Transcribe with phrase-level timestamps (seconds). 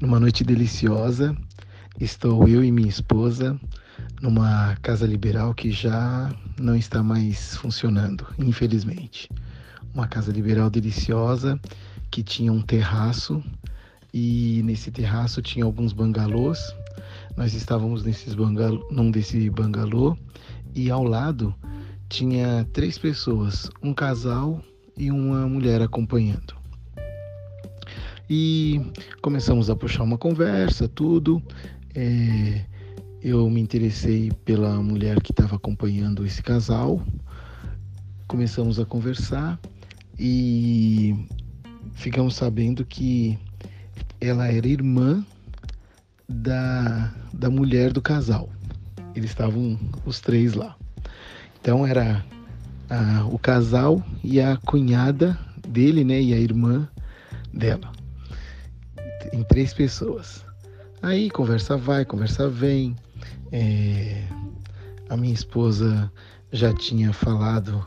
[0.00, 1.36] Numa noite deliciosa,
[2.00, 3.58] estou eu e minha esposa
[4.22, 9.28] numa casa liberal que já não está mais funcionando, infelizmente.
[9.92, 11.58] Uma casa liberal deliciosa
[12.12, 13.42] que tinha um terraço
[14.14, 16.60] e nesse terraço tinha alguns bangalôs.
[17.36, 20.16] Nós estávamos nesses bangalô, num desse bangalô
[20.76, 21.52] e ao lado
[22.08, 24.62] tinha três pessoas, um casal
[24.96, 26.57] e uma mulher acompanhando.
[28.30, 28.80] E
[29.22, 31.42] começamos a puxar uma conversa, tudo.
[31.94, 32.64] É,
[33.22, 37.02] eu me interessei pela mulher que estava acompanhando esse casal.
[38.26, 39.58] Começamos a conversar
[40.18, 41.26] e
[41.94, 43.38] ficamos sabendo que
[44.20, 45.24] ela era irmã
[46.28, 48.50] da, da mulher do casal.
[49.14, 50.76] Eles estavam os três lá.
[51.60, 52.24] Então era
[52.90, 56.88] a, o casal e a cunhada dele, né, e a irmã
[57.52, 57.90] dela,
[59.38, 60.44] em três pessoas.
[61.00, 62.96] Aí conversa vai, conversa vem.
[63.52, 64.24] É,
[65.08, 66.10] a minha esposa
[66.52, 67.86] já tinha falado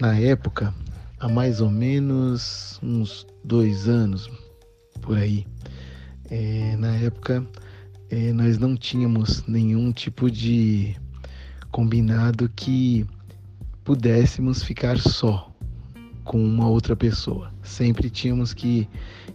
[0.00, 0.72] na época,
[1.18, 4.30] há mais ou menos uns dois anos
[5.00, 5.44] por aí.
[6.30, 7.44] É, na época
[8.08, 10.96] é, nós não tínhamos nenhum tipo de
[11.70, 13.04] combinado que
[13.82, 15.52] pudéssemos ficar só
[16.24, 17.52] com uma outra pessoa.
[17.62, 18.88] Sempre tínhamos que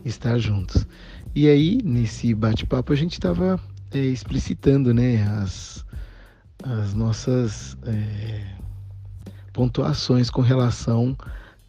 [0.05, 0.87] estar juntos.
[1.35, 3.59] E aí, nesse bate-papo, a gente estava
[3.91, 5.85] é, explicitando né, as,
[6.63, 8.41] as nossas é,
[9.53, 11.15] pontuações com relação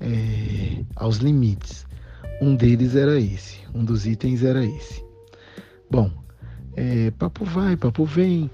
[0.00, 1.86] é, aos limites.
[2.40, 5.04] Um deles era esse, um dos itens era esse.
[5.90, 6.10] Bom,
[6.76, 8.50] é, papo vai, papo vem.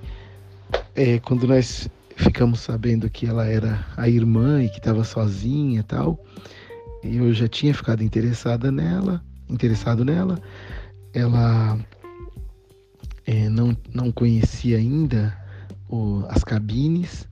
[0.94, 5.82] É, quando nós ficamos sabendo que ela era a irmã e que estava sozinha e
[5.82, 6.18] tal.
[7.02, 10.40] Eu já tinha ficado interessada nela, interessado nela.
[11.14, 11.78] Ela
[13.26, 15.36] é, não, não conhecia ainda
[15.88, 17.28] o, as cabines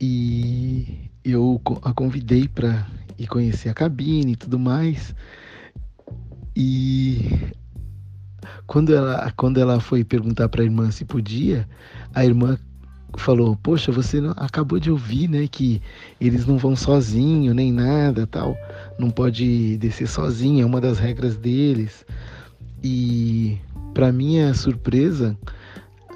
[0.00, 2.86] e eu a convidei para
[3.18, 5.14] ir conhecer a cabine e tudo mais.
[6.56, 7.52] E
[8.66, 11.68] quando ela, quando ela foi perguntar para a irmã se podia,
[12.14, 12.58] a irmã
[13.18, 15.82] falou: Poxa, você não, acabou de ouvir, né, que
[16.20, 18.56] eles não vão sozinho nem nada, tal,
[18.98, 22.04] não pode descer sozinho, é uma das regras deles.
[22.82, 23.58] E
[23.94, 25.36] para minha surpresa,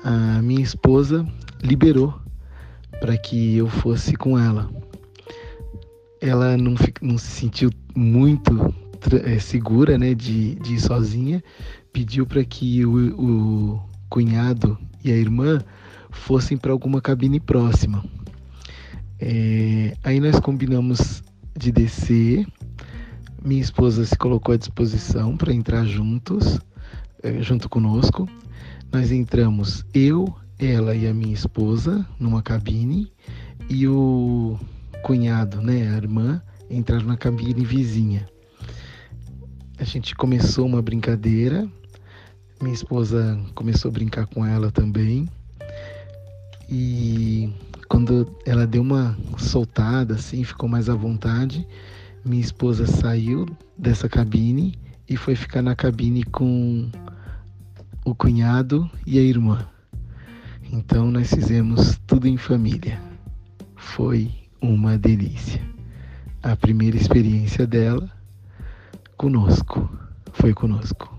[0.03, 1.27] a minha esposa
[1.63, 2.15] liberou
[3.01, 4.71] para que eu fosse com ela.
[6.21, 8.75] Ela não, não se sentiu muito
[9.25, 11.43] é, segura, né, de, de ir sozinha,
[11.93, 15.59] pediu para que o, o cunhado e a irmã
[16.11, 18.05] fossem para alguma cabine próxima.
[19.21, 21.23] É, aí nós combinamos
[21.57, 22.47] de descer.
[23.45, 26.59] Minha esposa se colocou à disposição para entrar juntos,
[27.23, 28.27] é, junto conosco.
[28.91, 33.13] Nós entramos eu, ela e a minha esposa numa cabine
[33.69, 34.59] e o
[35.03, 38.27] cunhado, né, a irmã, entraram na cabine vizinha.
[39.77, 41.69] A gente começou uma brincadeira.
[42.63, 45.29] Minha esposa começou a brincar com ela também.
[46.67, 47.53] E
[47.91, 51.69] quando ela deu uma soltada, assim, ficou mais à vontade,
[52.25, 53.47] minha esposa saiu
[53.77, 56.91] dessa cabine e foi ficar na cabine com
[58.05, 59.69] o cunhado e a irmã.
[60.73, 63.01] Então nós fizemos tudo em família.
[63.77, 64.31] Foi
[64.61, 65.63] uma delícia.
[66.43, 68.11] A primeira experiência dela
[69.17, 69.89] conosco,
[70.33, 71.14] foi conosco.